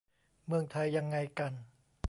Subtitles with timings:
[0.45, 1.53] เมืองไทยยังไงกัน